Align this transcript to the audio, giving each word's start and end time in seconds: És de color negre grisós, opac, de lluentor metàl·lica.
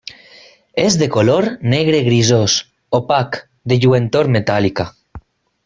És 0.83 0.95
de 1.01 1.07
color 1.15 1.47
negre 1.73 1.99
grisós, 2.07 2.57
opac, 3.01 3.39
de 3.73 3.79
lluentor 3.85 4.31
metàl·lica. 4.39 4.89